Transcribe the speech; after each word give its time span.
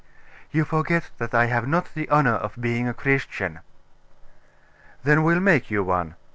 'You 0.49 0.65
forget 0.65 1.11
that 1.19 1.35
I 1.35 1.45
have 1.45 1.67
not 1.67 1.93
the 1.93 2.09
honour 2.09 2.33
of 2.33 2.59
being 2.59 2.87
a 2.87 2.93
Christian.' 2.95 3.59
'Then 5.03 5.21
we'll 5.21 5.39
make 5.39 5.69
you 5.69 5.83
one. 5.83 6.15